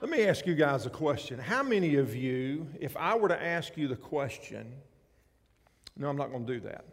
[0.00, 1.38] Let me ask you guys a question.
[1.38, 4.72] How many of you, if I were to ask you the question,
[5.96, 6.84] no, I'm not going to do that.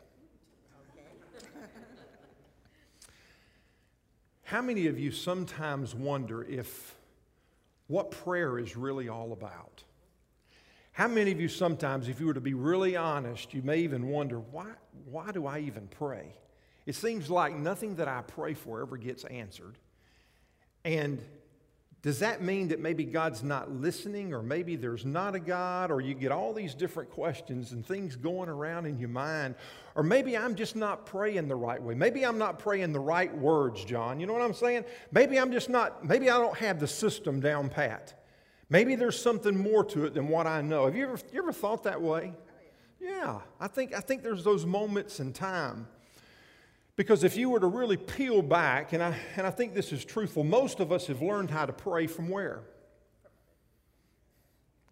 [4.44, 6.96] How many of you sometimes wonder if
[7.88, 9.84] what prayer is really all about?
[10.92, 14.08] How many of you sometimes, if you were to be really honest, you may even
[14.08, 14.68] wonder, why,
[15.06, 16.36] why do I even pray?
[16.86, 19.78] It seems like nothing that I pray for ever gets answered.
[20.86, 21.20] And
[22.04, 26.02] does that mean that maybe God's not listening, or maybe there's not a God, or
[26.02, 29.54] you get all these different questions and things going around in your mind?
[29.94, 31.94] Or maybe I'm just not praying the right way.
[31.94, 34.20] Maybe I'm not praying the right words, John.
[34.20, 34.86] You know what I'm saying?
[35.12, 38.20] Maybe I'm just not, maybe I don't have the system down pat.
[38.68, 40.86] Maybe there's something more to it than what I know.
[40.86, 42.34] Have you ever, you ever thought that way?
[43.00, 45.88] Yeah, I think, I think there's those moments in time.
[47.02, 50.06] Because if you were to really peel back, and I, and I think this is
[50.06, 52.60] truthful, most of us have learned how to pray from where?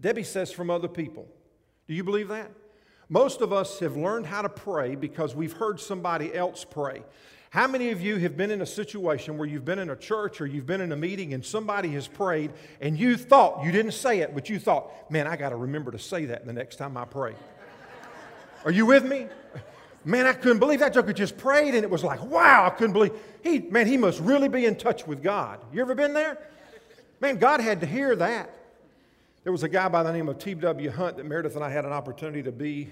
[0.01, 1.27] Debbie says from other people.
[1.87, 2.49] Do you believe that?
[3.09, 7.03] Most of us have learned how to pray because we've heard somebody else pray.
[7.51, 10.41] How many of you have been in a situation where you've been in a church
[10.41, 13.91] or you've been in a meeting and somebody has prayed and you thought, you didn't
[13.91, 16.77] say it, but you thought, man, I got to remember to say that the next
[16.77, 17.35] time I pray?
[18.65, 19.27] Are you with me?
[20.05, 22.93] Man, I couldn't believe that joker just prayed, and it was like, wow, I couldn't
[22.93, 23.11] believe.
[23.43, 25.59] He, man, he must really be in touch with God.
[25.73, 26.37] You ever been there?
[27.19, 28.49] Man, God had to hear that.
[29.43, 30.89] There was a guy by the name of T.W.
[30.91, 32.91] Hunt that Meredith and I had an opportunity to be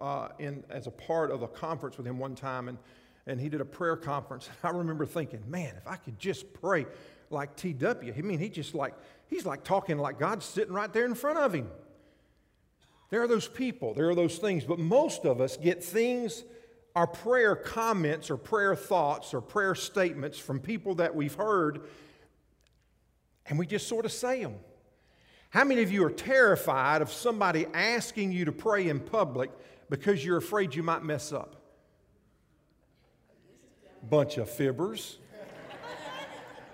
[0.00, 2.78] uh, in as a part of a conference with him one time, and,
[3.26, 4.48] and he did a prayer conference.
[4.64, 6.86] I remember thinking, man, if I could just pray
[7.30, 8.94] like T.W., I mean, he just like,
[9.28, 11.68] he's like talking like God's sitting right there in front of him.
[13.10, 16.44] There are those people, there are those things, but most of us get things,
[16.94, 21.80] our prayer comments or prayer thoughts or prayer statements from people that we've heard,
[23.46, 24.56] and we just sort of say them.
[25.50, 29.50] How many of you are terrified of somebody asking you to pray in public
[29.88, 31.54] because you're afraid you might mess up?
[34.02, 35.16] Bunch of fibbers.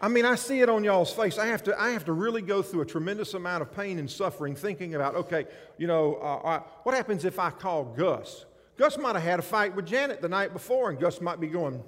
[0.00, 1.38] I mean, I see it on y'all's face.
[1.38, 4.10] I have to, I have to really go through a tremendous amount of pain and
[4.10, 5.46] suffering thinking about, okay,
[5.78, 8.44] you know, uh, what happens if I call Gus?
[8.76, 11.46] Gus might have had a fight with Janet the night before, and Gus might be
[11.46, 11.82] going,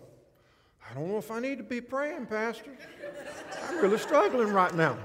[0.89, 2.71] I don't know if I need to be praying, Pastor.
[3.69, 4.97] I'm really struggling right now.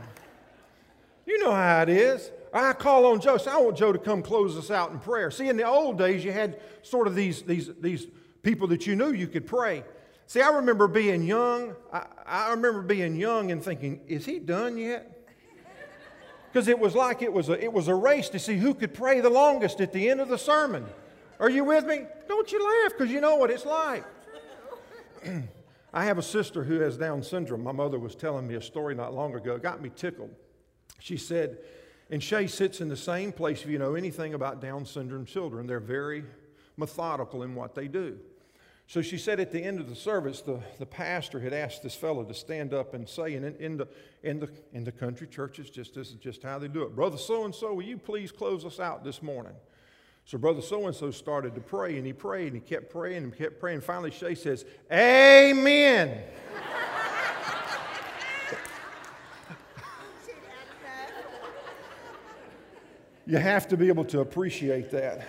[1.26, 2.32] You know how it is.
[2.54, 3.38] I call on Joe.
[3.38, 5.32] So I want Joe to come close us out in prayer.
[5.32, 8.08] See, in the old days, you had sort of these, these, these
[8.44, 9.84] people that you knew you could pray.
[10.32, 11.76] See, I remember being young.
[11.92, 15.28] I, I remember being young and thinking, is he done yet?
[16.54, 18.94] Because it was like it was, a, it was a race to see who could
[18.94, 20.86] pray the longest at the end of the sermon.
[21.38, 22.06] Are you with me?
[22.30, 24.06] Don't you laugh because you know what it's like.
[25.94, 27.62] I have a sister who has Down syndrome.
[27.62, 29.56] My mother was telling me a story not long ago.
[29.56, 30.34] It got me tickled.
[31.00, 31.58] She said,
[32.10, 35.68] and Shay sits in the same place if you know anything about Down syndrome children.
[35.68, 36.24] They're very
[36.78, 38.18] methodical in what they do.
[38.92, 41.96] So she said at the end of the service, the, the pastor had asked this
[41.96, 43.88] fellow to stand up and say, and in, in, the,
[44.22, 46.94] in, the, in the country churches, just this is just how they do it.
[46.94, 49.54] Brother so and so, will you please close us out this morning?
[50.26, 53.24] So brother so and so started to pray, and he prayed, and he kept praying,
[53.24, 53.80] and kept praying.
[53.80, 56.10] Finally, Shay says, Amen.
[63.26, 65.26] you have to be able to appreciate that.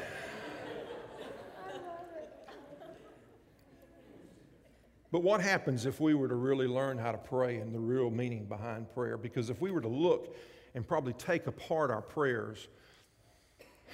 [5.13, 8.11] But what happens if we were to really learn how to pray and the real
[8.11, 9.19] meaning behind prayer?
[9.19, 10.35] Because if we were to look
[10.75, 12.67] and probably take apart our prayers,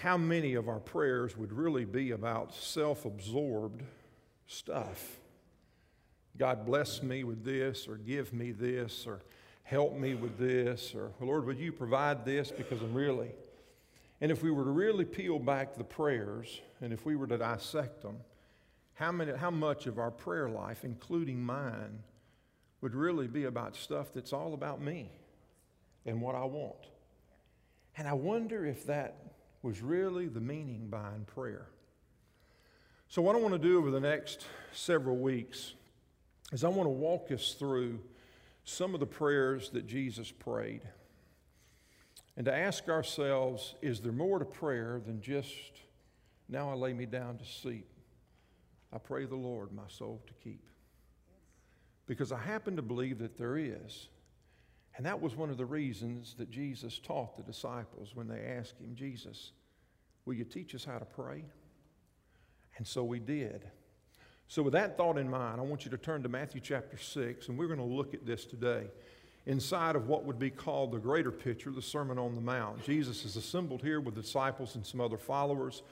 [0.00, 3.82] how many of our prayers would really be about self absorbed
[4.46, 5.18] stuff?
[6.36, 9.22] God bless me with this, or give me this, or
[9.64, 13.32] help me with this, or Lord, would you provide this because I'm really.
[14.20, 17.38] And if we were to really peel back the prayers and if we were to
[17.38, 18.18] dissect them,
[18.98, 22.00] how, many, how much of our prayer life, including mine,
[22.80, 25.08] would really be about stuff that's all about me
[26.04, 26.88] and what I want.
[27.96, 29.16] And I wonder if that
[29.62, 31.66] was really the meaning behind prayer.
[33.08, 35.74] So, what I want to do over the next several weeks
[36.52, 38.00] is I want to walk us through
[38.64, 40.82] some of the prayers that Jesus prayed
[42.36, 45.82] and to ask ourselves is there more to prayer than just
[46.48, 47.86] now I lay me down to sleep?
[48.92, 50.64] I pray the Lord my soul to keep.
[52.06, 54.08] Because I happen to believe that there is.
[54.96, 58.80] And that was one of the reasons that Jesus taught the disciples when they asked
[58.80, 59.52] him, Jesus,
[60.24, 61.44] will you teach us how to pray?
[62.78, 63.70] And so we did.
[64.48, 67.48] So, with that thought in mind, I want you to turn to Matthew chapter 6,
[67.48, 68.86] and we're going to look at this today.
[69.46, 72.82] inside of what would be called the greater picture, the Sermon on the Mount.
[72.84, 75.82] Jesus is assembled here with disciples and some other followers.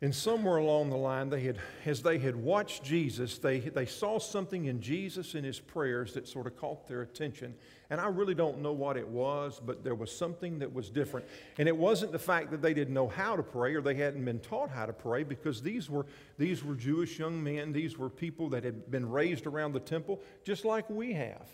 [0.00, 4.20] And somewhere along the line, they had, as they had watched Jesus, they, they saw
[4.20, 7.52] something in Jesus in his prayers that sort of caught their attention.
[7.90, 11.26] And I really don't know what it was, but there was something that was different.
[11.58, 14.24] And it wasn't the fact that they didn't know how to pray or they hadn't
[14.24, 16.06] been taught how to pray, because these were,
[16.38, 17.72] these were Jewish young men.
[17.72, 21.48] These were people that had been raised around the temple, just like we have.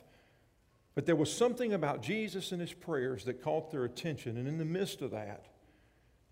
[0.95, 4.37] But there was something about Jesus and his prayers that caught their attention.
[4.37, 5.47] And in the midst of that,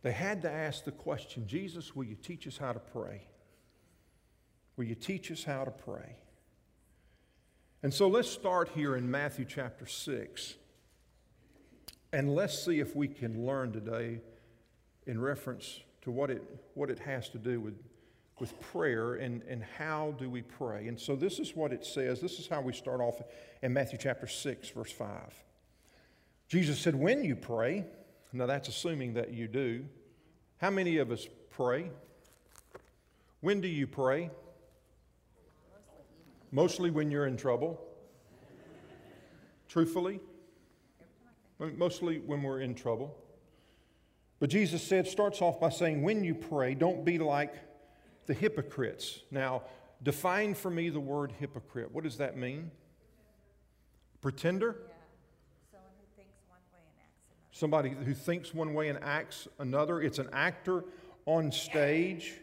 [0.03, 3.23] they had to ask the question Jesus, will you teach us how to pray?
[4.77, 6.17] Will you teach us how to pray?
[7.83, 10.55] And so let's start here in Matthew chapter 6.
[12.13, 14.21] And let's see if we can learn today
[15.07, 16.43] in reference to what it,
[16.75, 17.75] what it has to do with,
[18.39, 20.89] with prayer and, and how do we pray.
[20.89, 22.21] And so this is what it says.
[22.21, 23.21] This is how we start off
[23.63, 25.09] in Matthew chapter 6, verse 5.
[26.49, 27.87] Jesus said, When you pray,
[28.33, 29.85] now, that's assuming that you do.
[30.59, 31.91] How many of us pray?
[33.41, 34.31] When do you pray?
[36.51, 37.83] Mostly when you're in trouble.
[39.69, 40.21] Truthfully?
[41.59, 43.17] Mostly when we're in trouble.
[44.39, 47.55] But Jesus said, starts off by saying, when you pray, don't be like
[48.27, 49.21] the hypocrites.
[49.31, 49.63] Now,
[50.03, 51.93] define for me the word hypocrite.
[51.93, 52.71] What does that mean?
[54.21, 54.77] Pretender?
[57.53, 60.01] Somebody who thinks one way and acts another.
[60.01, 60.85] It's an actor
[61.27, 62.41] on stage.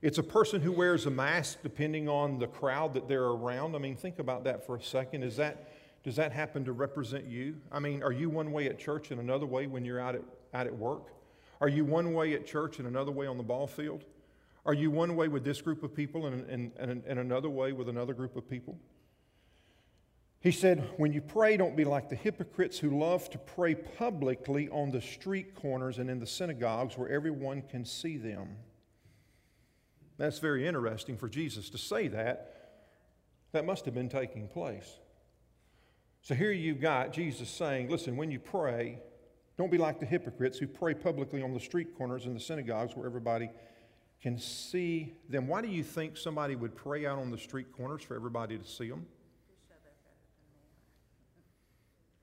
[0.00, 3.74] It's a person who wears a mask depending on the crowd that they're around.
[3.74, 5.22] I mean, think about that for a second.
[5.22, 5.70] Is that,
[6.04, 7.56] does that happen to represent you?
[7.72, 10.22] I mean, are you one way at church and another way when you're out at,
[10.54, 11.08] out at work?
[11.60, 14.04] Are you one way at church and another way on the ball field?
[14.66, 17.72] Are you one way with this group of people and, and, and, and another way
[17.72, 18.78] with another group of people?
[20.44, 24.68] He said, When you pray, don't be like the hypocrites who love to pray publicly
[24.68, 28.56] on the street corners and in the synagogues where everyone can see them.
[30.18, 32.82] That's very interesting for Jesus to say that.
[33.52, 34.98] That must have been taking place.
[36.20, 38.98] So here you've got Jesus saying, Listen, when you pray,
[39.56, 42.94] don't be like the hypocrites who pray publicly on the street corners and the synagogues
[42.94, 43.48] where everybody
[44.20, 45.48] can see them.
[45.48, 48.66] Why do you think somebody would pray out on the street corners for everybody to
[48.66, 49.06] see them?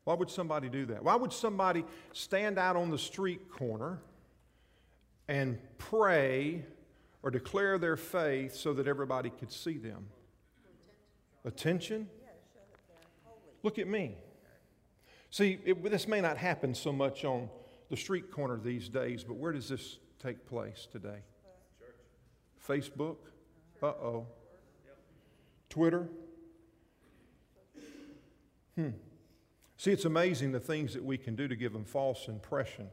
[0.03, 1.03] Why would somebody do that?
[1.03, 3.99] Why would somebody stand out on the street corner
[5.27, 6.65] and pray
[7.21, 10.07] or declare their faith so that everybody could see them?
[11.45, 12.07] Attention?
[13.63, 14.15] Look at me.
[15.29, 17.49] See, it, this may not happen so much on
[17.89, 21.19] the street corner these days, but where does this take place today?
[21.79, 21.95] Church.
[22.67, 23.17] Facebook?
[23.81, 24.27] Uh oh.
[25.69, 26.09] Twitter?
[28.75, 28.89] Hmm.
[29.81, 32.87] See, it's amazing the things that we can do to give them false impression,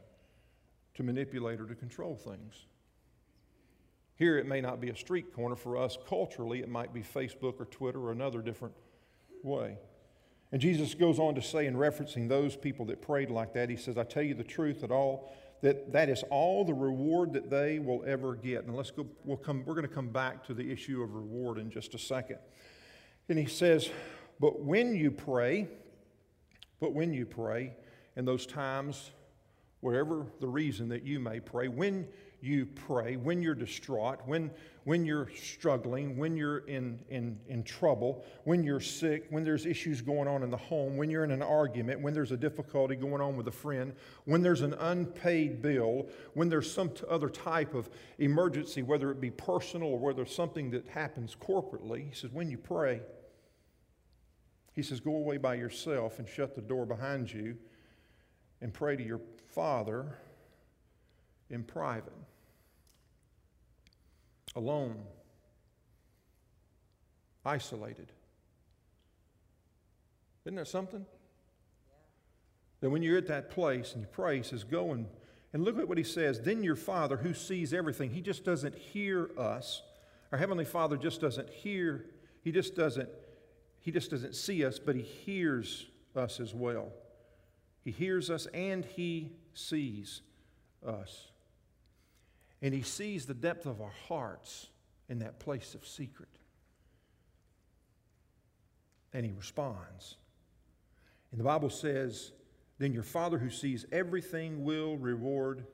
[0.95, 2.65] to manipulate or to control things.
[4.15, 5.55] Here, it may not be a street corner.
[5.55, 8.73] For us, culturally, it might be Facebook or Twitter or another different
[9.43, 9.77] way.
[10.51, 13.75] And Jesus goes on to say, in referencing those people that prayed like that, he
[13.75, 15.31] says, I tell you the truth that all
[15.61, 18.65] that that is all the reward that they will ever get.
[18.65, 21.59] And let's go, we'll come, we're going to come back to the issue of reward
[21.59, 22.39] in just a second.
[23.27, 23.91] And he says,
[24.39, 25.67] But when you pray,
[26.79, 27.73] but when you pray,
[28.15, 29.11] in those times,
[29.81, 32.07] whatever the reason that you may pray, when
[32.41, 34.49] you pray, when you're distraught, when,
[34.85, 40.01] when you're struggling, when you're in, in, in trouble, when you're sick, when there's issues
[40.01, 43.21] going on in the home, when you're in an argument, when there's a difficulty going
[43.21, 43.93] on with a friend,
[44.25, 47.89] when there's an unpaid bill, when there's some other type of
[48.19, 52.49] emergency, whether it be personal or whether it's something that happens corporately, he says, when
[52.49, 53.01] you pray,
[54.79, 57.57] he says, Go away by yourself and shut the door behind you
[58.61, 60.17] and pray to your Father
[61.49, 62.13] in private,
[64.55, 64.95] alone,
[67.45, 68.09] isolated.
[70.45, 71.05] Isn't that something?
[72.79, 75.07] That when you're at that place and you pray, he says, Go and,
[75.51, 76.39] and look at what he says.
[76.39, 79.81] Then your Father, who sees everything, he just doesn't hear us.
[80.31, 82.05] Our Heavenly Father just doesn't hear,
[82.41, 83.09] he just doesn't
[83.81, 86.91] he just doesn't see us, but He hears us as well.
[87.83, 90.21] He hears us and He sees
[90.85, 91.31] us.
[92.61, 94.67] And He sees the depth of our hearts
[95.07, 96.29] in that place of secret.
[99.13, 100.17] And He responds.
[101.31, 102.31] And the Bible says,
[102.79, 105.65] then your Father who sees everything will reward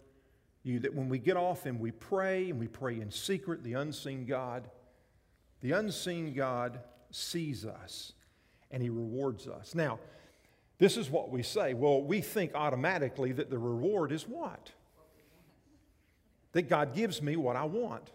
[0.64, 0.80] you.
[0.80, 4.26] That when we get off and we pray, and we pray in secret, the unseen
[4.26, 4.70] God,
[5.62, 6.80] the unseen God
[7.16, 8.14] sees us
[8.72, 9.74] and he rewards us.
[9.74, 10.00] Now,
[10.78, 11.74] this is what we say.
[11.74, 14.72] Well, we think automatically that the reward is what?
[16.52, 18.12] That God gives me what I want.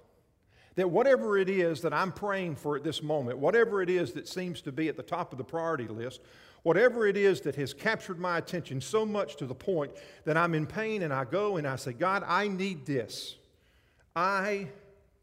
[0.74, 4.28] That whatever it is that I'm praying for at this moment, whatever it is that
[4.28, 6.20] seems to be at the top of the priority list,
[6.62, 9.92] whatever it is that has captured my attention so much to the point
[10.24, 13.36] that I'm in pain and I go and I say, God, I need this.
[14.14, 14.68] I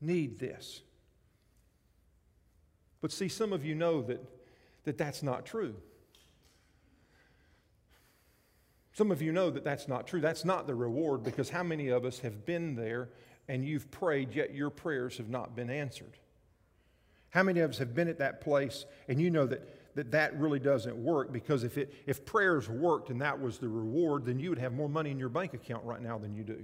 [0.02, 0.82] need this.
[3.02, 4.24] But see, some of you know that,
[4.84, 5.76] that that's not true.
[8.94, 10.22] Some of you know that that's not true.
[10.22, 13.10] That's not the reward because how many of us have been there
[13.48, 16.18] and you've prayed, yet your prayers have not been answered?
[17.30, 20.40] How many of us have been at that place and you know that that, that
[20.40, 24.40] really doesn't work because if, it, if prayers worked and that was the reward, then
[24.40, 26.64] you would have more money in your bank account right now than you do?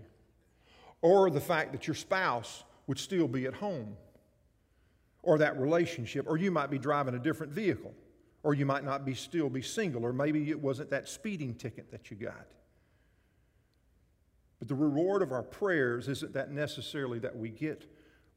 [1.02, 3.98] Or the fact that your spouse would still be at home
[5.24, 7.94] or that relationship, or you might be driving a different vehicle,
[8.44, 11.90] or you might not be still be single, or maybe it wasn't that speeding ticket
[11.92, 12.48] that you got.
[14.60, 17.90] But the reward of our prayers isn't that necessarily that we get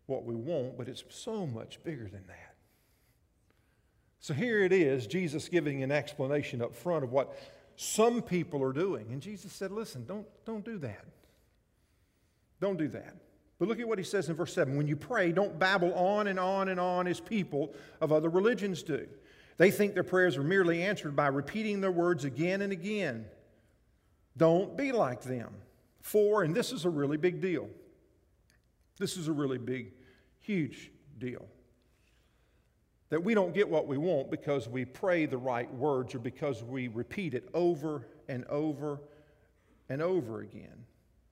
[0.07, 2.55] what we want, but it's so much bigger than that.
[4.21, 7.37] So here it is, Jesus giving an explanation up front of what
[7.77, 9.07] some people are doing.
[9.13, 11.05] And Jesus said, Listen, don't, don't do that.
[12.61, 13.15] Don't do that.
[13.59, 16.27] But look at what he says in verse 7 When you pray, don't babble on
[16.27, 19.07] and on and on as people of other religions do.
[19.57, 23.27] They think their prayers are merely answered by repeating their words again and again.
[24.37, 25.55] Don't be like them.
[26.01, 27.69] For, and this is a really big deal.
[28.99, 29.93] This is a really big,
[30.41, 31.47] huge deal.
[33.09, 36.63] That we don't get what we want because we pray the right words or because
[36.63, 39.01] we repeat it over and over
[39.89, 40.86] and over again.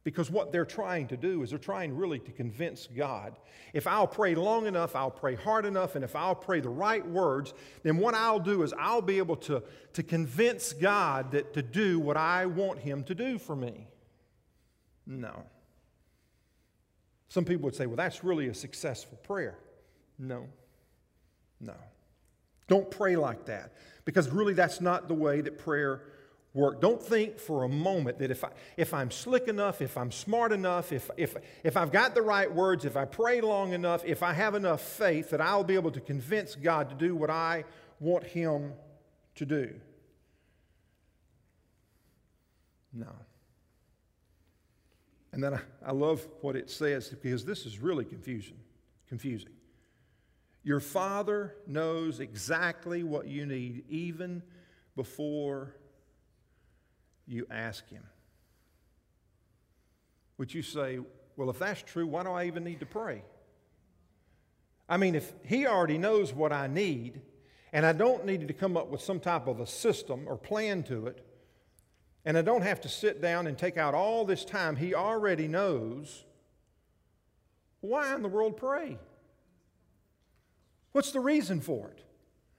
[0.05, 3.37] Because what they're trying to do is they're trying really to convince God.
[3.73, 7.05] If I'll pray long enough, I'll pray hard enough, and if I'll pray the right
[7.07, 9.63] words, then what I'll do is I'll be able to,
[9.95, 13.89] to convince God that to do what I want Him to do for me.
[15.07, 15.43] No.
[17.29, 19.59] Some people would say, well, that's really a successful prayer.
[20.19, 20.47] No.
[21.61, 21.75] No.
[22.69, 23.73] Don't pray like that
[24.05, 26.03] because really that's not the way that prayer
[26.55, 26.81] work.
[26.81, 30.53] Don't think for a moment that if, I, if I'm slick enough, if I'm smart
[30.53, 34.23] enough, if, if, if I've got the right words, if I pray long enough, if
[34.23, 37.65] I have enough faith, that I'll be able to convince God to do what I
[37.99, 38.73] want Him
[39.35, 39.75] to do.
[42.93, 43.09] No.
[45.33, 48.57] And then I, I love what it says because this is really confusion,
[49.09, 49.51] confusing.
[50.63, 54.45] Your Father knows exactly what you need even
[54.95, 55.75] before
[57.27, 58.03] you ask Him.
[60.39, 60.99] Would you say,
[61.37, 63.23] well, if that's true, why do I even need to pray?
[64.89, 67.21] I mean, if He already knows what I need,
[67.73, 70.83] and I don't need to come up with some type of a system or plan
[70.85, 71.25] to it,
[72.25, 75.49] and I don't have to sit down and take out all this time, He already
[75.49, 76.25] knows,
[77.81, 78.99] why in the world pray?
[80.93, 82.05] What's the reason for it?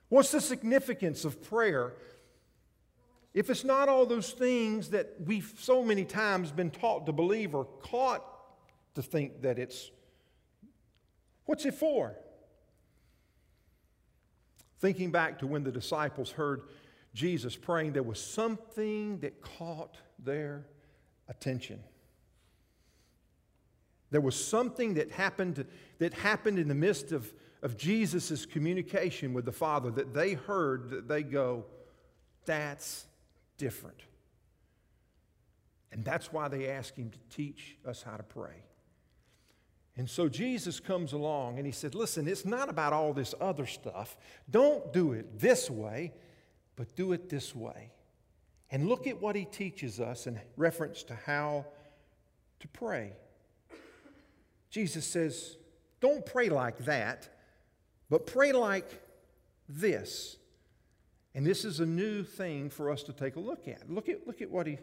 [0.09, 1.93] What's the significance of prayer
[3.35, 7.53] if it's not all those things that we've so many times been taught to believe
[7.53, 8.23] or caught
[8.95, 9.91] to think that it's,
[11.43, 12.15] what's it for?
[14.79, 16.61] Thinking back to when the disciples heard
[17.13, 20.65] Jesus praying, there was something that caught their
[21.27, 21.83] attention.
[24.11, 25.65] There was something that happened,
[25.99, 30.89] that happened in the midst of, of Jesus' communication with the Father that they heard
[30.91, 31.65] that they go,
[32.45, 33.07] that's
[33.57, 34.01] different.
[35.91, 38.63] And that's why they ask him to teach us how to pray.
[39.97, 43.65] And so Jesus comes along and he said, Listen, it's not about all this other
[43.65, 44.17] stuff.
[44.49, 46.13] Don't do it this way,
[46.75, 47.91] but do it this way.
[48.69, 51.65] And look at what he teaches us in reference to how
[52.59, 53.13] to pray.
[54.69, 55.55] Jesus says,
[56.01, 57.29] Don't pray like that,
[58.09, 59.01] but pray like
[59.69, 60.35] this.
[61.35, 63.89] And this is a new thing for us to take a look at.
[63.89, 64.79] Look at, look at what he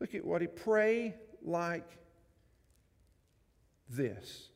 [0.00, 1.88] look at what he pray like
[3.88, 4.48] this.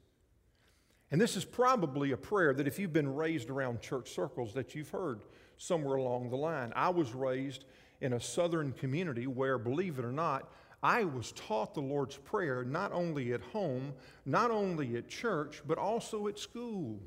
[1.11, 4.75] And this is probably a prayer that if you've been raised around church circles that
[4.75, 5.23] you've heard
[5.57, 6.73] somewhere along the line.
[6.75, 7.65] I was raised
[8.01, 10.51] in a southern community where, believe it or not,
[10.83, 13.93] I was taught the Lord's Prayer not only at home,
[14.25, 16.99] not only at church, but also at school.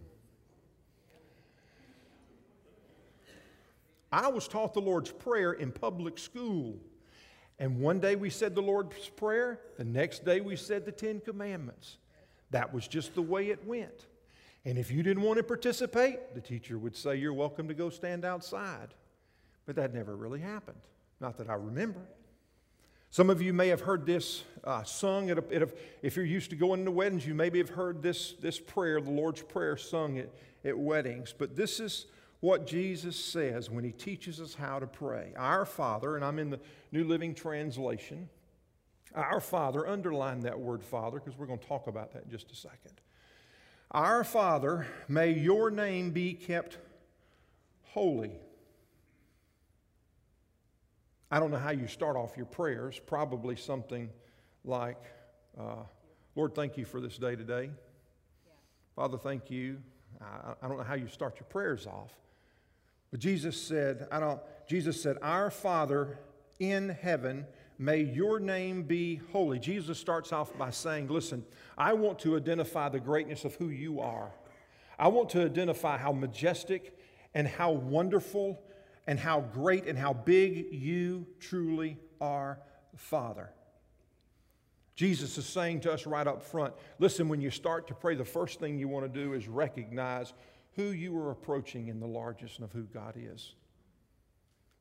[4.14, 6.78] I was taught the Lord's Prayer in public school.
[7.58, 11.20] And one day we said the Lord's Prayer, the next day we said the Ten
[11.20, 11.98] Commandments.
[12.52, 14.06] That was just the way it went.
[14.66, 17.90] And if you didn't want to participate, the teacher would say, You're welcome to go
[17.90, 18.94] stand outside.
[19.66, 20.82] But that never really happened.
[21.20, 22.02] Not that I remember.
[23.10, 25.70] Some of you may have heard this uh, sung at, a, at a,
[26.04, 29.10] if you're used to going to weddings, you maybe have heard this, this prayer, the
[29.10, 30.30] Lord's Prayer, sung at,
[30.64, 31.34] at weddings.
[31.36, 32.06] But this is
[32.44, 35.32] what Jesus says when he teaches us how to pray.
[35.38, 36.60] Our Father, and I'm in the
[36.92, 38.28] New Living Translation,
[39.16, 42.52] our Father, underline that word Father because we're going to talk about that in just
[42.52, 43.00] a second.
[43.92, 46.80] Our Father, may your name be kept
[47.84, 48.34] holy.
[51.32, 54.10] I don't know how you start off your prayers, probably something
[54.66, 55.02] like,
[55.58, 55.84] uh,
[56.36, 57.70] Lord, thank you for this day today.
[58.46, 58.52] Yeah.
[58.98, 59.78] Father, thank you.
[60.20, 62.12] I, I don't know how you start your prayers off.
[63.14, 66.18] But Jesus said, I don't, Jesus said, Our Father
[66.60, 67.46] in heaven,
[67.78, 69.60] may your name be holy.
[69.60, 71.46] Jesus starts off by saying, Listen,
[71.78, 74.32] I want to identify the greatness of who you are.
[74.98, 76.98] I want to identify how majestic
[77.36, 78.60] and how wonderful
[79.06, 82.58] and how great and how big you truly are,
[82.96, 83.52] Father.
[84.96, 88.26] Jesus is saying to us right up front listen, when you start to pray, the
[88.26, 90.34] first thing you want to do is recognize
[90.76, 93.54] who you are approaching in the largest and of who God is.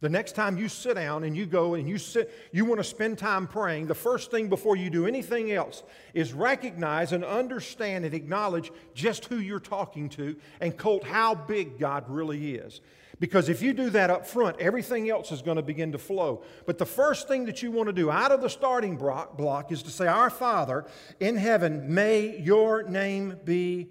[0.03, 2.85] The next time you sit down and you go and you sit, you want to
[2.85, 8.05] spend time praying, the first thing before you do anything else is recognize and understand
[8.05, 12.81] and acknowledge just who you're talking to and colt how big God really is.
[13.21, 16.43] Because if you do that up front, everything else is going to begin to flow.
[16.67, 19.85] But the first thing that you want to do out of the starting block is
[19.85, 20.85] to say, Our Father
[21.21, 23.91] in heaven, may your name be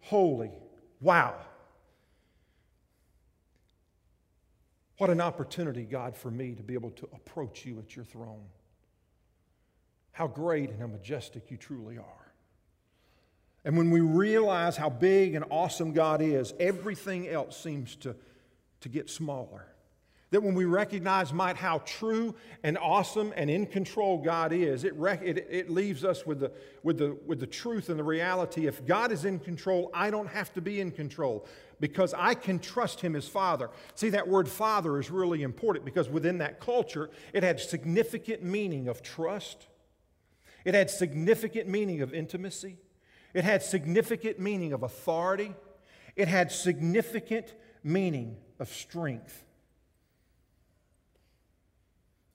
[0.00, 0.52] holy.
[1.00, 1.34] Wow.
[4.98, 8.44] What an opportunity, God, for me to be able to approach you at your throne.
[10.12, 12.32] How great and how majestic you truly are.
[13.64, 18.14] And when we realize how big and awesome God is, everything else seems to,
[18.80, 19.66] to get smaller.
[20.30, 24.94] That when we recognize, might, how true and awesome and in control God is, it,
[24.94, 26.52] rec- it, it leaves us with the,
[26.84, 28.68] with, the, with the truth and the reality.
[28.68, 31.48] If God is in control, I don't have to be in control
[31.80, 33.70] because I can trust him as father.
[33.96, 38.86] See, that word father is really important because within that culture, it had significant meaning
[38.86, 39.66] of trust,
[40.64, 42.76] it had significant meaning of intimacy,
[43.34, 45.54] it had significant meaning of authority,
[46.14, 49.44] it had significant meaning of strength.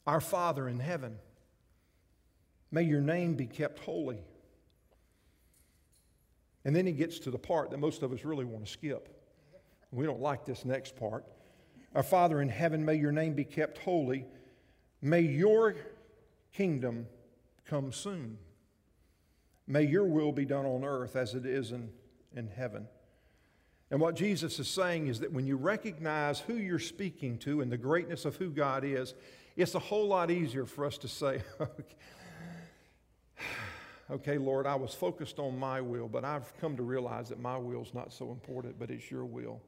[0.08, 1.18] Our Father in heaven,
[2.72, 4.24] may your name be kept holy.
[6.64, 9.10] And then he gets to the part that most of us really want to skip.
[9.92, 11.24] We don't like this next part.
[11.94, 14.26] Our Father in heaven, may your name be kept holy.
[15.02, 15.76] May your
[16.54, 17.08] kingdom
[17.66, 18.38] come soon.
[19.68, 21.90] May your will be done on earth as it is in,
[22.36, 22.88] in heaven.
[23.92, 27.72] And what Jesus is saying is that when you recognize who you're speaking to and
[27.72, 29.14] the greatness of who God is,
[29.56, 31.42] it's a whole lot easier for us to say,
[34.12, 37.58] okay, Lord, I was focused on my will, but I've come to realize that my
[37.58, 39.62] will is not so important, but it's your will.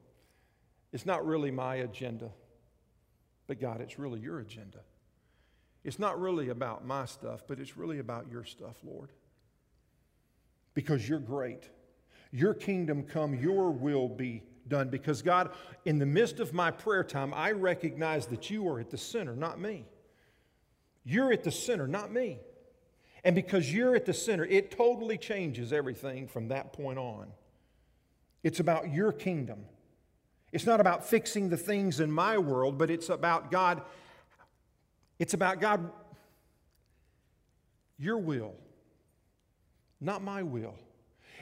[0.92, 2.30] It's not really my agenda,
[3.46, 4.80] but God, it's really your agenda.
[5.84, 9.10] It's not really about my stuff, but it's really about your stuff, Lord.
[10.74, 11.68] Because you're great.
[12.30, 14.88] Your kingdom come, your will be done.
[14.88, 15.50] Because, God,
[15.84, 19.34] in the midst of my prayer time, I recognize that you are at the center,
[19.34, 19.86] not me.
[21.04, 22.38] You're at the center, not me.
[23.24, 27.28] And because you're at the center, it totally changes everything from that point on.
[28.42, 29.64] It's about your kingdom.
[30.52, 33.82] It's not about fixing the things in my world, but it's about God.
[35.18, 35.90] It's about God,
[37.98, 38.54] your will,
[40.00, 40.74] not my will.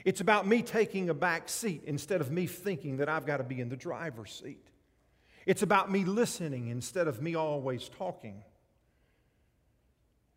[0.05, 3.43] It's about me taking a back seat instead of me thinking that I've got to
[3.43, 4.65] be in the driver's seat.
[5.45, 8.43] It's about me listening instead of me always talking.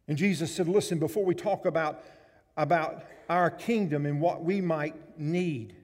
[0.07, 2.03] And Jesus said, Listen, before we talk about,
[2.57, 5.77] about our kingdom and what we might need,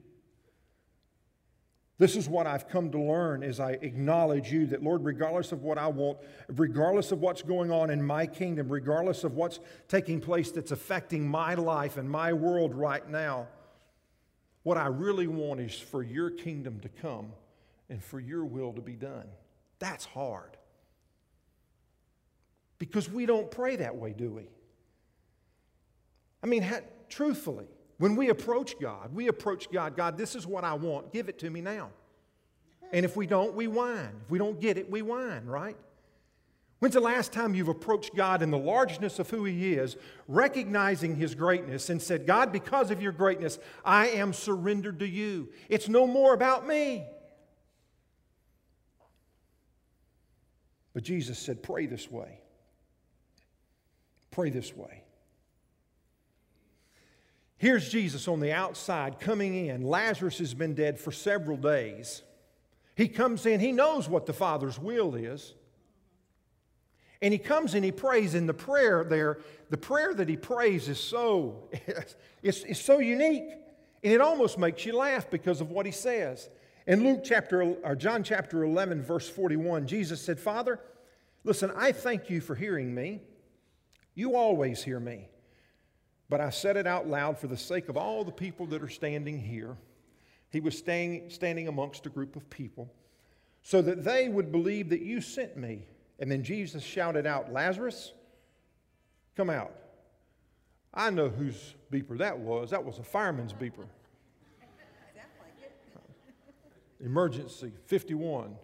[1.98, 5.62] this is what I've come to learn as I acknowledge you that, Lord, regardless of
[5.62, 10.20] what I want, regardless of what's going on in my kingdom, regardless of what's taking
[10.20, 13.48] place that's affecting my life and my world right now,
[14.66, 17.28] what I really want is for your kingdom to come
[17.88, 19.28] and for your will to be done.
[19.78, 20.56] That's hard.
[22.80, 24.48] Because we don't pray that way, do we?
[26.42, 26.68] I mean,
[27.08, 31.12] truthfully, when we approach God, we approach God, God, this is what I want.
[31.12, 31.90] Give it to me now.
[32.92, 34.20] And if we don't, we whine.
[34.24, 35.76] If we don't get it, we whine, right?
[36.78, 39.96] When's the last time you've approached God in the largeness of who He is,
[40.28, 45.48] recognizing His greatness, and said, God, because of your greatness, I am surrendered to you?
[45.70, 47.06] It's no more about me.
[50.92, 52.40] But Jesus said, Pray this way.
[54.30, 55.02] Pray this way.
[57.58, 59.80] Here's Jesus on the outside coming in.
[59.80, 62.22] Lazarus has been dead for several days.
[62.94, 65.54] He comes in, he knows what the Father's will is.
[67.22, 69.38] And he comes and he prays, and the prayer there,
[69.70, 71.68] the prayer that he prays is so,
[72.42, 73.48] it's, it's so unique.
[74.04, 76.48] And it almost makes you laugh because of what he says.
[76.86, 80.78] In Luke chapter, or John chapter 11, verse 41, Jesus said, Father,
[81.42, 83.22] listen, I thank you for hearing me.
[84.14, 85.28] You always hear me.
[86.28, 88.88] But I said it out loud for the sake of all the people that are
[88.88, 89.76] standing here.
[90.50, 92.92] He was standing, standing amongst a group of people
[93.62, 95.82] so that they would believe that you sent me.
[96.18, 98.12] And then Jesus shouted out, Lazarus,
[99.36, 99.72] come out.
[100.94, 102.70] I know whose beeper that was.
[102.70, 103.86] That was a fireman's beeper.
[107.04, 108.56] Emergency 51.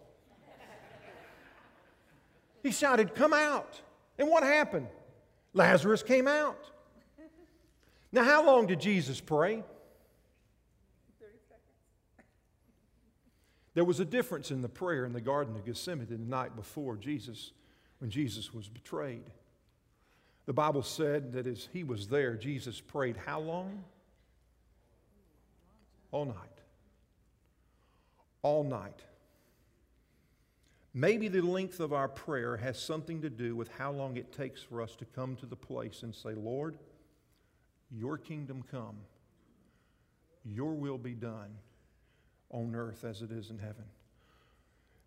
[2.63, 3.81] He shouted, Come out.
[4.17, 4.87] And what happened?
[5.53, 6.71] Lazarus came out.
[8.11, 9.63] Now, how long did Jesus pray?
[13.73, 16.95] There was a difference in the prayer in the Garden of Gethsemane the night before
[16.95, 17.51] Jesus,
[17.99, 19.31] when Jesus was betrayed.
[20.45, 23.83] The Bible said that as he was there, Jesus prayed how long?
[26.11, 26.35] All night.
[28.43, 29.01] All night.
[30.93, 34.61] Maybe the length of our prayer has something to do with how long it takes
[34.61, 36.77] for us to come to the place and say, Lord,
[37.89, 38.97] your kingdom come,
[40.45, 41.55] your will be done
[42.53, 43.83] on earth as it is in heaven.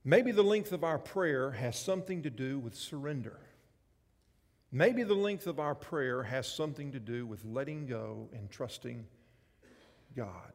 [0.05, 3.41] Maybe the length of our prayer has something to do with surrender.
[4.71, 9.07] Maybe the length of our prayer has something to do with letting go and trusting
[10.15, 10.53] God.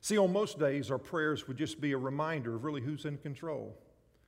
[0.00, 3.18] See, on most days, our prayers would just be a reminder of really who's in
[3.18, 3.78] control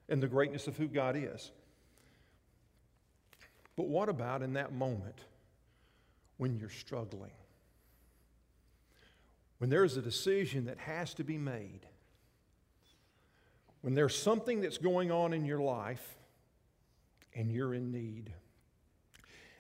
[0.09, 1.51] and the greatness of who God is.
[3.77, 5.25] But what about in that moment
[6.37, 7.33] when you're struggling.
[9.65, 11.87] When there's a decision that has to be made.
[13.81, 16.19] When there's something that's going on in your life
[17.35, 18.31] and you're in need.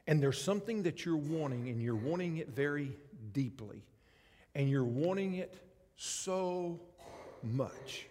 [0.06, 2.92] And there's something that you're wanting and you're wanting it very
[3.32, 3.82] deeply.
[4.54, 5.56] And you're wanting it
[5.96, 6.80] so
[7.42, 8.06] much.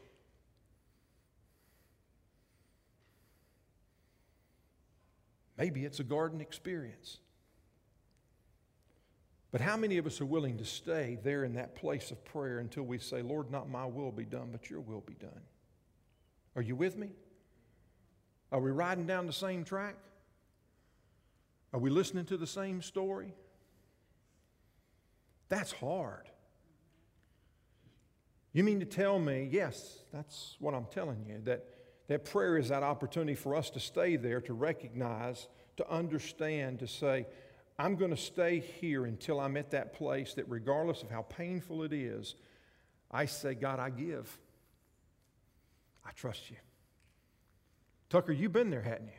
[5.60, 7.20] Maybe it's a garden experience.
[9.54, 12.58] But how many of us are willing to stay there in that place of prayer
[12.58, 15.42] until we say, Lord, not my will be done, but your will be done?
[16.56, 17.12] Are you with me?
[18.52, 19.94] Are we riding down the same track?
[21.72, 23.36] Are we listening to the same story?
[25.50, 26.28] That's hard.
[28.54, 31.63] You mean to tell me, yes, that's what I'm telling you, that,
[32.08, 36.88] that prayer is that opportunity for us to stay there, to recognize, to understand, to
[36.88, 37.28] say,
[37.78, 41.84] I'm going to stay here until I'm at that place that, regardless of how painful
[41.84, 42.36] it is,
[43.10, 44.38] I say, God, I give.
[46.06, 46.58] I trust you.
[48.10, 49.14] Tucker, you've been there, hadn't you?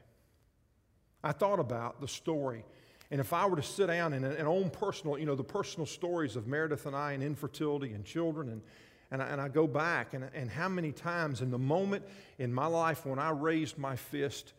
[1.23, 2.64] I thought about the story.
[3.11, 5.87] And if I were to sit down and, and own personal, you know, the personal
[5.87, 8.62] stories of Meredith and I and infertility and children, and,
[9.11, 12.05] and, I, and I go back, and, and how many times in the moment
[12.38, 14.53] in my life when I raised my fist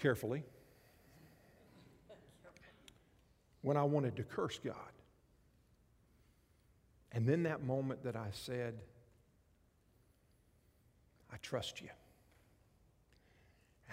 [0.00, 0.42] carefully,
[3.64, 4.74] when I wanted to curse God.
[7.12, 8.74] And then that moment that I said,
[11.32, 11.88] I trust you.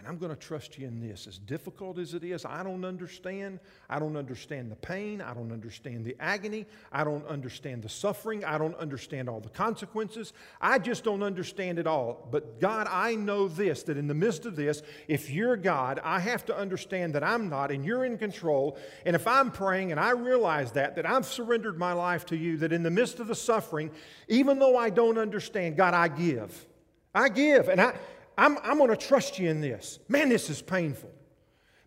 [0.02, 1.28] And I'm going to trust you in this.
[1.28, 3.60] As difficult as it is, I don't understand.
[3.88, 5.22] I don't understand the pain.
[5.22, 6.66] I don't understand the agony.
[6.92, 8.44] I don't understand the suffering.
[8.44, 10.34] I don't understand all the consequences.
[10.60, 12.28] I just don't understand it all.
[12.32, 16.20] But God, I know this that in the midst of this, if you're God, I
[16.20, 18.80] have to understand that I'm not and you're in control.
[19.06, 22.58] And if I'm praying and I realize that, that I've surrendered my life to you,
[22.58, 23.92] that in the midst of the suffering,
[24.28, 26.66] even though I don't understand, God, I give.
[27.14, 27.70] I give.
[27.70, 27.94] And I.
[28.38, 30.00] I'm, I'm going to trust you in this.
[30.08, 31.12] Man, this is painful.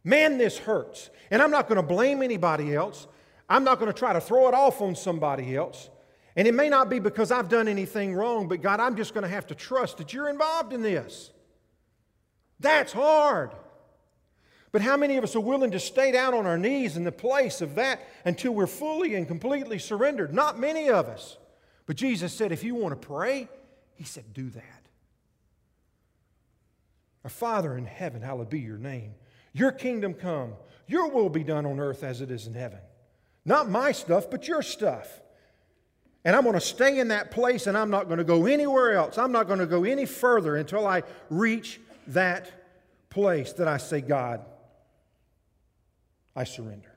[0.04, 1.11] Man, this hurts.
[1.30, 3.07] And I'm not going to blame anybody else.
[3.48, 5.88] I'm not going to try to throw it off on somebody else.
[6.37, 9.22] And it may not be because I've done anything wrong, but God, I'm just going
[9.22, 11.30] to have to trust that you're involved in this.
[12.61, 13.52] That's hard.
[14.72, 17.12] But how many of us are willing to stay down on our knees in the
[17.12, 20.35] place of that until we're fully and completely surrendered?
[20.35, 21.38] Not many of us.
[21.87, 23.48] But Jesus said, if you want to pray,
[23.94, 24.84] He said, do that.
[27.25, 29.15] Our Father in heaven, hallowed be your name.
[29.55, 30.53] Your kingdom come.
[30.87, 32.81] Your will be done on earth as it is in heaven.
[33.47, 35.21] Not my stuff, but your stuff.
[36.25, 38.95] And I'm going to stay in that place and I'm not going to go anywhere
[38.95, 39.19] else.
[39.19, 42.51] I'm not going to go any further until I reach that
[43.11, 44.45] place that I say, God,
[46.35, 46.91] I surrender.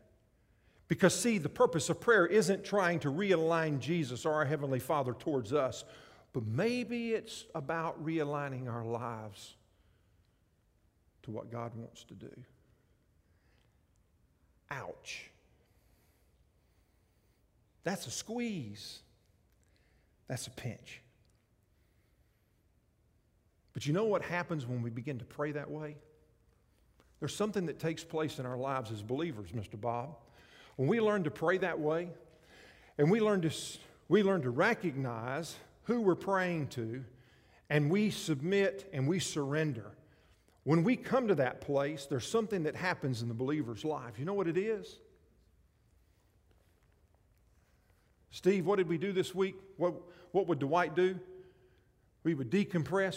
[0.87, 5.13] Because, see, the purpose of prayer isn't trying to realign Jesus or our Heavenly Father
[5.13, 5.83] towards us,
[6.31, 9.56] but maybe it's about realigning our lives
[11.27, 12.31] to what God wants to do.
[14.71, 15.29] Ouch.
[17.83, 18.99] That's a squeeze.
[20.29, 21.01] That's a pinch.
[23.73, 25.97] But you know what happens when we begin to pray that way?
[27.19, 29.79] There's something that takes place in our lives as believers, Mr.
[29.79, 30.15] Bob.
[30.77, 32.09] When we learn to pray that way,
[32.97, 33.51] and we learn to,
[34.07, 37.03] we learn to recognize who we're praying to,
[37.69, 39.91] and we submit and we surrender.
[40.67, 44.19] When we come to that place, there's something that happens in the believer's life.
[44.19, 44.99] You know what it is?
[48.31, 49.55] Steve, what did we do this week?
[49.77, 49.93] What,
[50.33, 51.17] what would Dwight do?
[52.25, 53.15] We would decompress.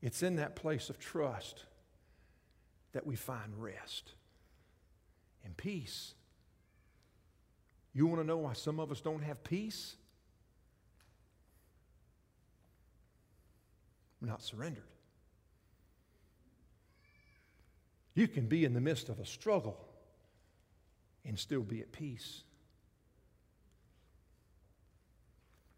[0.00, 1.64] It's in that place of trust
[2.94, 4.12] that we find rest
[5.44, 6.14] and peace.
[7.92, 9.96] You want to know why some of us don't have peace?
[14.20, 14.84] We're not surrendered.
[18.14, 19.78] You can be in the midst of a struggle
[21.24, 22.42] and still be at peace.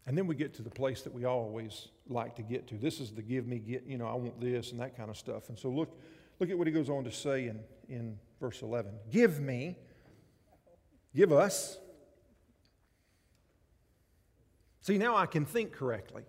[0.05, 2.75] And then we get to the place that we always like to get to.
[2.75, 5.17] This is the give me, get, you know, I want this and that kind of
[5.17, 5.49] stuff.
[5.49, 5.99] And so look,
[6.39, 8.91] look at what he goes on to say in, in verse 11.
[9.11, 9.75] Give me,
[11.13, 11.77] give us.
[14.81, 16.23] See, now I can think correctly.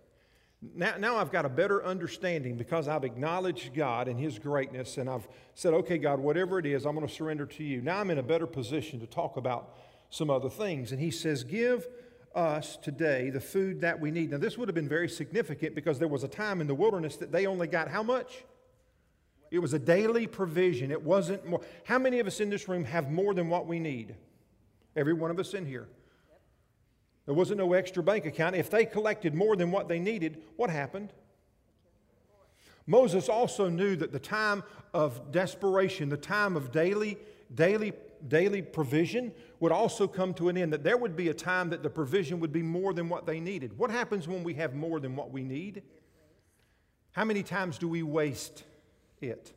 [0.63, 5.09] Now, now I've got a better understanding because I've acknowledged God and His greatness, and
[5.09, 7.81] I've said, okay, God, whatever it is, I'm going to surrender to you.
[7.81, 9.75] Now I'm in a better position to talk about
[10.11, 10.93] some other things.
[10.93, 11.87] And He says, Give
[12.35, 14.31] us today the food that we need.
[14.31, 17.17] Now, this would have been very significant because there was a time in the wilderness
[17.17, 18.45] that they only got how much?
[19.51, 20.93] It was a daily provision.
[20.93, 21.61] It wasn't more.
[21.85, 24.15] How many of us in this room have more than what we need?
[24.95, 25.89] Every one of us in here.
[27.31, 28.57] There wasn't no extra bank account.
[28.57, 31.13] If they collected more than what they needed, what happened?
[32.89, 37.17] Moses also knew that the time of desperation, the time of daily,
[37.55, 37.93] daily,
[38.27, 41.85] daily provision would also come to an end, that there would be a time that
[41.85, 43.79] the provision would be more than what they needed.
[43.79, 45.85] What happens when we have more than what we need?
[47.13, 48.65] How many times do we waste
[49.21, 49.53] it?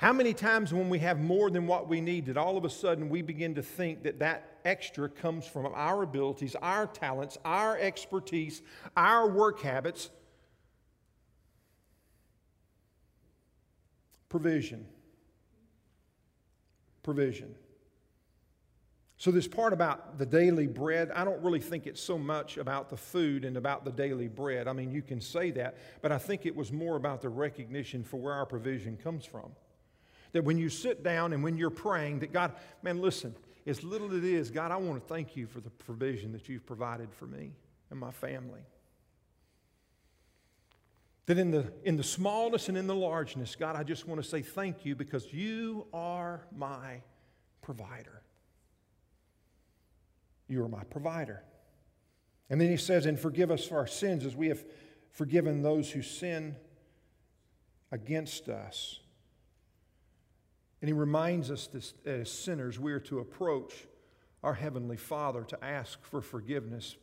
[0.00, 2.70] How many times when we have more than what we need, that all of a
[2.70, 7.76] sudden we begin to think that that extra comes from our abilities, our talents, our
[7.76, 8.62] expertise,
[8.96, 10.08] our work habits?
[14.30, 14.86] Provision.
[17.02, 17.54] Provision.
[19.18, 22.88] So, this part about the daily bread, I don't really think it's so much about
[22.88, 24.66] the food and about the daily bread.
[24.66, 28.02] I mean, you can say that, but I think it was more about the recognition
[28.02, 29.52] for where our provision comes from.
[30.32, 33.34] That when you sit down and when you're praying, that God, man, listen,
[33.66, 36.48] as little as it is, God, I want to thank you for the provision that
[36.48, 37.52] you've provided for me
[37.90, 38.62] and my family.
[41.26, 44.28] That in the, in the smallness and in the largeness, God, I just want to
[44.28, 47.02] say thank you because you are my
[47.62, 48.22] provider.
[50.48, 51.42] You are my provider.
[52.48, 54.64] And then he says, And forgive us for our sins as we have
[55.10, 56.56] forgiven those who sin
[57.92, 58.98] against us.
[60.80, 63.86] And he reminds us that as sinners, we are to approach
[64.42, 66.96] our Heavenly Father to ask for forgiveness.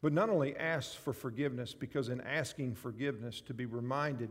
[0.00, 4.30] But not only ask for forgiveness, because in asking forgiveness, to be reminded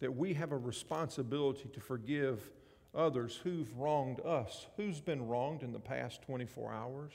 [0.00, 2.50] that we have a responsibility to forgive
[2.94, 4.66] others who've wronged us.
[4.76, 7.12] Who's been wronged in the past 24 hours?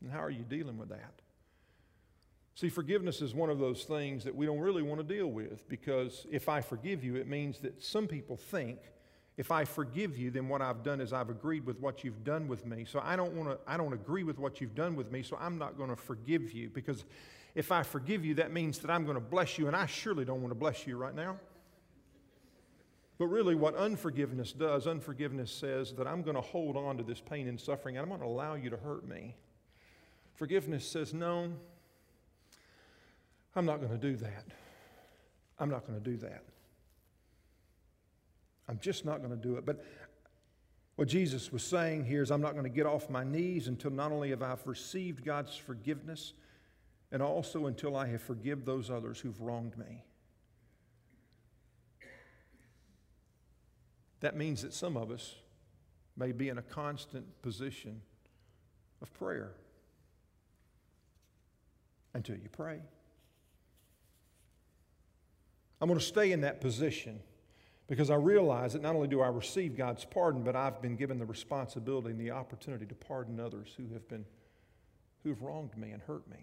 [0.00, 1.20] And how are you dealing with that?
[2.56, 5.68] See, forgiveness is one of those things that we don't really want to deal with
[5.68, 8.78] because if I forgive you, it means that some people think
[9.36, 12.48] if I forgive you, then what I've done is I've agreed with what you've done
[12.48, 12.86] with me.
[12.86, 15.36] So I don't want to, I don't agree with what you've done with me, so
[15.38, 17.04] I'm not going to forgive you because
[17.54, 20.24] if I forgive you, that means that I'm going to bless you, and I surely
[20.24, 21.38] don't want to bless you right now.
[23.18, 27.20] But really, what unforgiveness does, unforgiveness says that I'm going to hold on to this
[27.20, 29.34] pain and suffering, and I'm going to allow you to hurt me.
[30.34, 31.52] Forgiveness says, No,
[33.56, 34.44] I'm not going to do that.
[35.58, 36.44] I'm not going to do that.
[38.68, 39.64] I'm just not going to do it.
[39.64, 39.82] But
[40.96, 43.90] what Jesus was saying here is, I'm not going to get off my knees until
[43.90, 46.34] not only have I received God's forgiveness,
[47.12, 50.04] and also until I have forgiven those others who've wronged me.
[54.20, 55.34] That means that some of us
[56.16, 58.02] may be in a constant position
[59.00, 59.52] of prayer
[62.12, 62.80] until you pray.
[65.80, 67.20] I'm going to stay in that position
[67.88, 71.18] because I realize that not only do I receive God's pardon, but I've been given
[71.18, 74.24] the responsibility and the opportunity to pardon others who have been
[75.22, 76.36] who have wronged me and hurt me.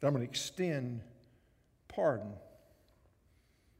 [0.00, 1.02] That I'm going to extend
[1.88, 2.32] pardon.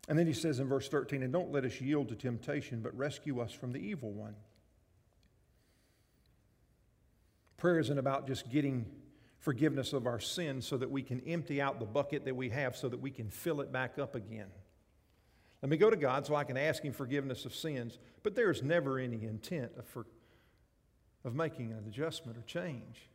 [0.06, 2.96] And then he says in verse 13, and don't let us yield to temptation, but
[2.96, 4.34] rescue us from the evil one.
[7.56, 8.84] Prayer isn't about just getting
[9.46, 12.76] forgiveness of our sins so that we can empty out the bucket that we have
[12.76, 14.48] so that we can fill it back up again.
[15.62, 18.64] Let me go to God so I can ask Him forgiveness of sins, but there's
[18.64, 20.04] never any intent of, for,
[21.24, 23.08] of making an adjustment or change.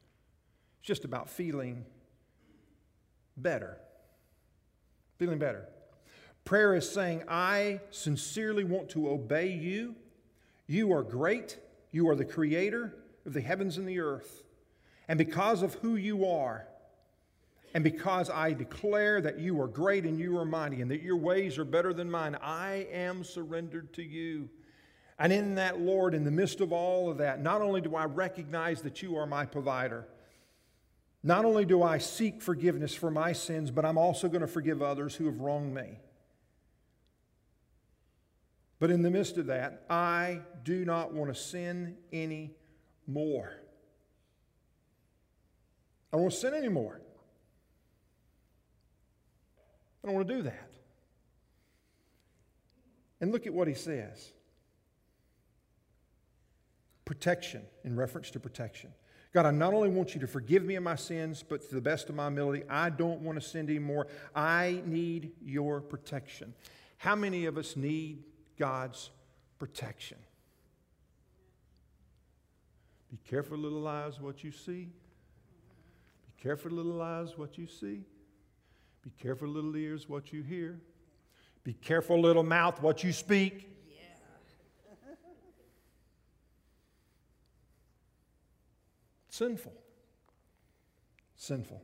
[0.79, 1.83] It's just about feeling
[3.35, 3.77] better.
[5.19, 5.67] Feeling better.
[6.45, 9.95] Prayer is saying, I sincerely want to obey you.
[10.65, 11.57] You are great.
[11.91, 14.45] You are the creator of the heavens and the earth.
[15.11, 16.65] And because of who you are,
[17.73, 21.17] and because I declare that you are great and you are mighty and that your
[21.17, 24.49] ways are better than mine, I am surrendered to you.
[25.19, 28.05] And in that, Lord, in the midst of all of that, not only do I
[28.05, 30.07] recognize that you are my provider,
[31.23, 34.81] not only do I seek forgiveness for my sins, but I'm also going to forgive
[34.81, 35.99] others who have wronged me.
[38.79, 42.55] But in the midst of that, I do not want to sin any
[43.05, 43.60] more.
[46.11, 46.99] I don't want to sin anymore.
[50.03, 50.71] I don't want to do that.
[53.21, 54.31] And look at what he says
[57.05, 58.89] protection, in reference to protection.
[59.33, 61.81] God, I not only want you to forgive me of my sins, but to the
[61.81, 64.07] best of my ability, I don't want to sin anymore.
[64.35, 66.53] I need your protection.
[66.97, 68.23] How many of us need
[68.57, 69.09] God's
[69.59, 70.17] protection?
[73.09, 74.89] Be careful, little eyes, what you see.
[76.41, 78.01] Careful, little eyes, what you see.
[79.03, 80.79] Be careful, little ears, what you hear.
[81.63, 83.69] Be careful, little mouth, what you speak.
[83.87, 84.05] Yeah.
[89.29, 89.73] Sinful.
[91.35, 91.81] Sinful.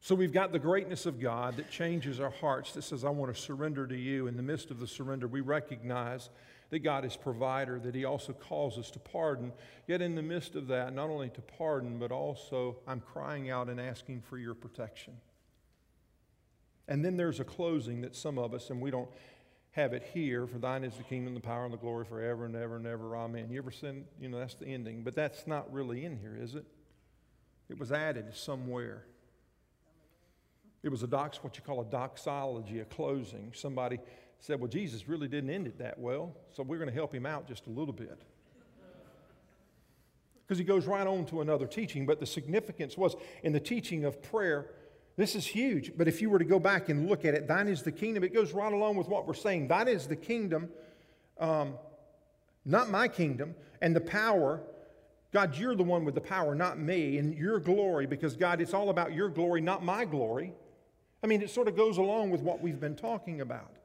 [0.00, 3.34] So we've got the greatness of God that changes our hearts that says, I want
[3.34, 4.28] to surrender to you.
[4.28, 6.30] In the midst of the surrender, we recognize
[6.70, 9.52] that God is provider, that He also calls us to pardon.
[9.86, 13.68] Yet, in the midst of that, not only to pardon, but also I'm crying out
[13.68, 15.14] and asking for your protection.
[16.88, 19.08] And then there's a closing that some of us, and we don't
[19.72, 22.56] have it here, for thine is the kingdom, the power, and the glory forever and
[22.56, 23.16] ever and ever.
[23.16, 23.48] Amen.
[23.50, 26.54] You ever seen, you know, that's the ending, but that's not really in here, is
[26.54, 26.64] it?
[27.68, 29.04] It was added somewhere.
[30.82, 33.52] It was a dox, what you call a doxology, a closing.
[33.54, 33.98] Somebody
[34.40, 37.26] said, Well, Jesus really didn't end it that well, so we're going to help him
[37.26, 38.20] out just a little bit.
[40.46, 44.04] Because he goes right on to another teaching, but the significance was in the teaching
[44.04, 44.70] of prayer.
[45.16, 47.66] This is huge, but if you were to go back and look at it, thine
[47.66, 48.22] is the kingdom.
[48.22, 49.66] It goes right along with what we're saying.
[49.66, 50.68] Thine is the kingdom,
[51.40, 51.74] um,
[52.64, 54.60] not my kingdom, and the power.
[55.32, 58.74] God, you're the one with the power, not me, and your glory, because God, it's
[58.74, 60.52] all about your glory, not my glory.
[61.24, 63.75] I mean, it sort of goes along with what we've been talking about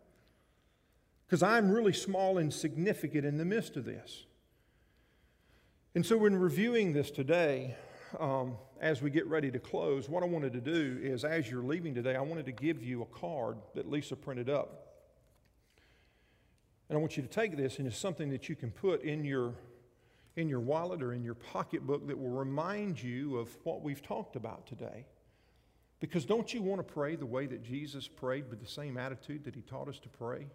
[1.32, 4.26] because I'm really small and significant in the midst of this.
[5.96, 7.78] And so, when reviewing this today,
[8.20, 11.63] um, as we get ready to close, what I wanted to do is, as you're
[11.63, 14.88] leaving today, I wanted to give you a card that Lisa printed up.
[16.89, 19.24] And I want you to take this, and it's something that you can put in
[19.24, 19.54] your,
[20.36, 24.36] in your wallet or in your pocketbook that will remind you of what we've talked
[24.36, 25.06] about today.
[26.02, 29.46] Because don't you want to pray the way that Jesus prayed with the same attitude
[29.46, 30.48] that he taught us to pray?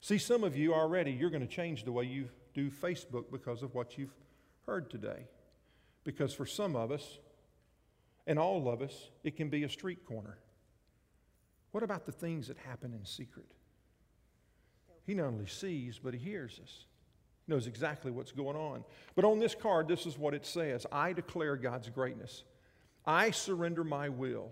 [0.00, 3.62] See, some of you already, you're going to change the way you do Facebook because
[3.62, 4.14] of what you've
[4.66, 5.28] heard today.
[6.04, 7.18] Because for some of us,
[8.26, 10.38] and all of us, it can be a street corner.
[11.72, 13.52] What about the things that happen in secret?
[15.06, 16.84] He not only sees, but he hears us.
[17.46, 18.84] He knows exactly what's going on.
[19.14, 22.44] But on this card, this is what it says I declare God's greatness.
[23.04, 24.50] I surrender my will.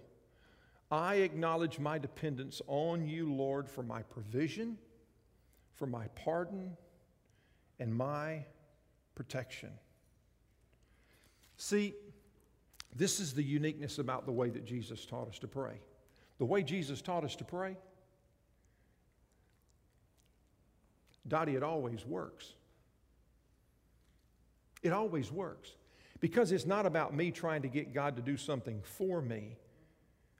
[0.90, 4.78] I acknowledge my dependence on you, Lord, for my provision
[5.78, 6.76] for my pardon
[7.78, 8.44] and my
[9.14, 9.70] protection.
[11.56, 11.94] See,
[12.94, 15.80] this is the uniqueness about the way that Jesus taught us to pray.
[16.38, 17.76] The way Jesus taught us to pray,
[21.26, 22.54] Dottie, it always works.
[24.82, 25.72] It always works.
[26.20, 29.56] Because it's not about me trying to get God to do something for me,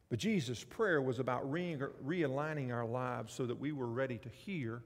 [0.08, 4.28] but Jesus' prayer was about re- realigning our lives so that we were ready to
[4.28, 4.82] hear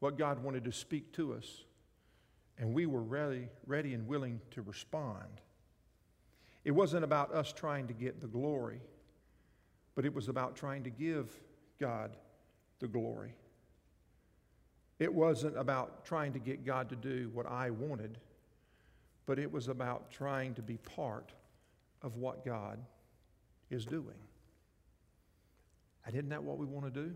[0.00, 1.64] what God wanted to speak to us,
[2.58, 5.40] and we were ready, ready and willing to respond.
[6.64, 8.80] It wasn't about us trying to get the glory,
[9.94, 11.30] but it was about trying to give
[11.78, 12.16] God
[12.80, 13.34] the glory.
[14.98, 18.18] It wasn't about trying to get God to do what I wanted,
[19.26, 21.32] but it was about trying to be part
[22.02, 22.78] of what God
[23.70, 24.16] is doing.
[26.04, 27.14] And isn't that what we want to do?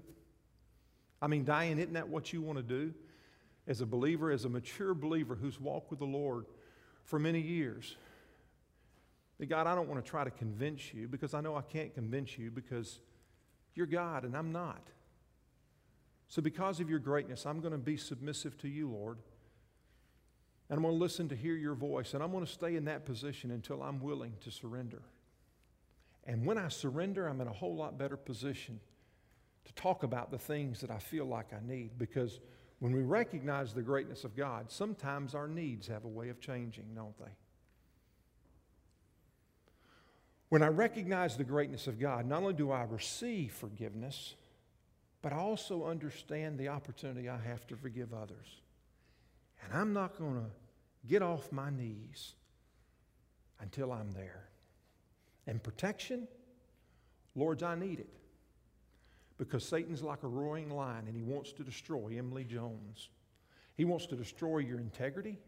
[1.23, 2.95] I mean, Diane, isn't that what you want to do?
[3.67, 6.47] As a believer, as a mature believer who's walked with the Lord
[7.05, 7.97] for many years.
[9.39, 11.95] That God, I don't want to try to convince you because I know I can't
[11.95, 13.01] convince you because
[13.75, 14.89] you're God and I'm not.
[16.29, 19.19] So, because of your greatness, I'm going to be submissive to you, Lord.
[20.69, 22.15] And I'm going to listen to hear your voice.
[22.15, 25.03] And I'm going to stay in that position until I'm willing to surrender.
[26.25, 28.79] And when I surrender, I'm in a whole lot better position
[29.71, 31.99] to talk about the things that I feel like I need.
[31.99, 32.41] Because
[32.81, 36.87] when we recognize the greatness of God, sometimes our needs have a way of changing,
[36.95, 37.31] don't they?
[40.49, 44.35] When I recognize the greatness of God, not only do I receive forgiveness,
[45.23, 48.61] but I also understand the opportunity I have to forgive others.
[49.63, 50.51] And I'm not going to
[51.09, 52.35] get off my knees
[53.61, 54.49] until I'm there.
[55.47, 56.27] And protection,
[57.37, 58.20] Lords, I need it.
[59.41, 63.09] Because Satan's like a roaring lion and he wants to destroy Emily Jones.
[63.75, 65.39] He wants to destroy your integrity.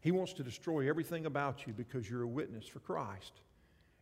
[0.00, 3.42] He wants to destroy everything about you because you're a witness for Christ.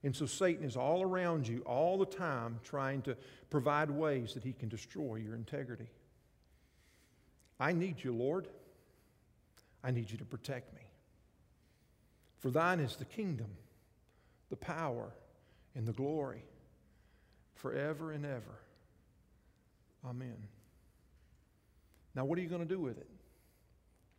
[0.05, 3.17] And so Satan is all around you all the time trying to
[3.51, 5.91] provide ways that he can destroy your integrity.
[7.59, 8.47] I need you, Lord.
[9.83, 10.83] I need you to protect me.
[12.39, 13.49] For thine is the kingdom,
[14.49, 15.11] the power,
[15.75, 16.45] and the glory
[17.57, 18.61] forever and ever.
[20.09, 20.37] Amen.
[22.15, 23.09] Now, what are you going to do with it?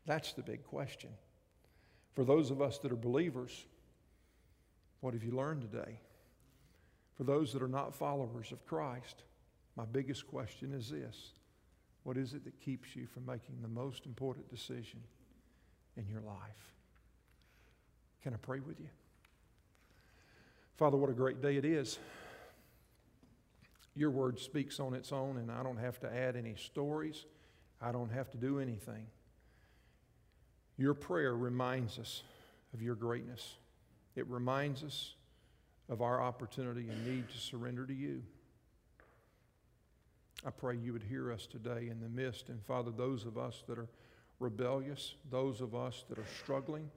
[0.06, 1.10] That's the big question.
[2.14, 3.66] For those of us that are believers,
[5.02, 6.00] what have you learned today?
[7.16, 9.24] For those that are not followers of Christ,
[9.76, 11.32] my biggest question is this
[12.04, 15.02] What is it that keeps you from making the most important decision
[15.98, 16.74] in your life?
[18.24, 18.90] Can I pray with you?
[20.78, 22.00] Father, what a great day it is.
[23.96, 27.26] Your word speaks on its own, and I don't have to add any stories.
[27.82, 29.08] I don't have to do anything.
[30.78, 32.24] Your prayer reminds us
[32.74, 33.56] of your greatness.
[34.16, 35.16] It reminds us
[35.88, 38.22] of our opportunity and need to surrender to you.
[40.46, 42.50] I pray you would hear us today in the midst.
[42.50, 43.88] And Father, those of us that are
[44.40, 46.92] rebellious, those of us that are struggling,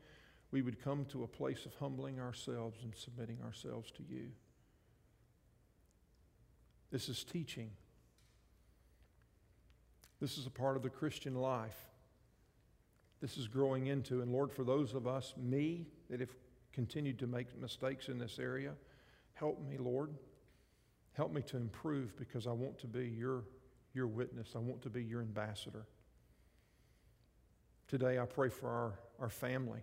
[0.51, 4.31] we would come to a place of humbling ourselves and submitting ourselves to you.
[6.91, 7.71] This is teaching.
[10.21, 11.77] This is a part of the Christian life.
[13.21, 14.23] This is growing into.
[14.23, 16.35] And Lord, for those of us, me, that have
[16.73, 18.73] continued to make mistakes in this area,
[19.35, 20.15] help me, Lord.
[21.13, 23.45] Help me to improve because I want to be your,
[23.93, 24.51] your witness.
[24.55, 25.87] I want to be your ambassador.
[27.89, 29.81] Today, I pray for our, our family.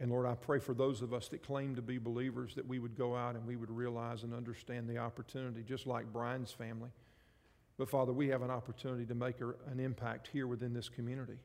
[0.00, 2.78] And Lord, I pray for those of us that claim to be believers that we
[2.78, 6.90] would go out and we would realize and understand the opportunity, just like Brian's family.
[7.78, 11.38] But Father, we have an opportunity to make an impact here within this community.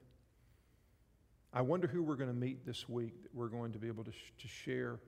[1.52, 4.04] I wonder who we're going to meet this week that we're going to be able
[4.04, 5.00] to, sh- to share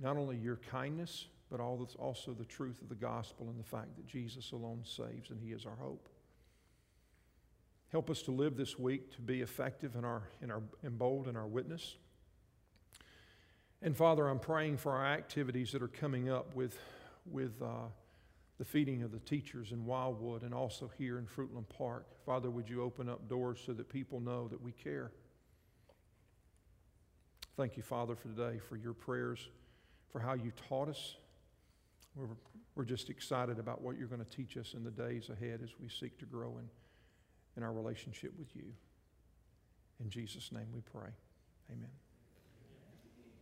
[0.00, 4.06] not only your kindness, but also the truth of the gospel and the fact that
[4.06, 6.08] Jesus alone saves and he is our hope.
[7.90, 11.28] Help us to live this week to be effective in our, in our, and bold
[11.28, 11.96] in our witness.
[13.84, 16.78] And Father, I'm praying for our activities that are coming up with,
[17.26, 17.88] with uh,
[18.58, 22.06] the feeding of the teachers in Wildwood and also here in Fruitland Park.
[22.24, 25.10] Father, would you open up doors so that people know that we care?
[27.56, 29.48] Thank you, Father, for today, for your prayers,
[30.12, 31.16] for how you taught us.
[32.14, 32.26] We're,
[32.76, 35.70] we're just excited about what you're going to teach us in the days ahead as
[35.80, 36.68] we seek to grow in,
[37.56, 38.72] in our relationship with you.
[40.00, 41.10] In Jesus' name we pray.
[41.68, 41.90] Amen.